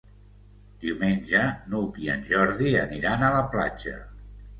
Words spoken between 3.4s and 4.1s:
platja.